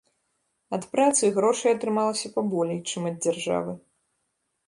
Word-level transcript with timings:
Ад 0.77 0.83
працы 0.93 1.29
грошай 1.35 1.75
атрымалася 1.75 2.33
паболей, 2.37 2.79
чым 2.93 3.01
ад 3.13 3.23
дзяржавы. 3.27 3.73